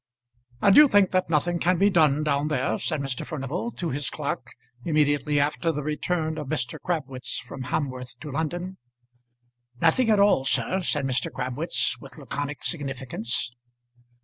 "And 0.63 0.75
you 0.75 0.87
think 0.87 1.11
that 1.11 1.29
nothing 1.29 1.59
can 1.59 1.77
be 1.77 1.91
done 1.91 2.23
down 2.23 2.47
there?" 2.47 2.79
said 2.79 3.01
Mr. 3.01 3.23
Furnival 3.23 3.69
to 3.73 3.91
his 3.91 4.09
clerk, 4.09 4.49
immediately 4.83 5.39
after 5.39 5.71
the 5.71 5.83
return 5.83 6.39
of 6.39 6.47
Mr. 6.47 6.79
Crabwitz 6.79 7.37
from 7.37 7.65
Hamworth 7.65 8.17
to 8.21 8.31
London. 8.31 8.77
"Nothing 9.79 10.09
at 10.09 10.19
all, 10.19 10.43
sir," 10.43 10.81
said 10.81 11.05
Mr. 11.05 11.31
Crabwitz, 11.31 11.99
with 12.01 12.17
laconic 12.17 12.63
significance. 12.63 13.51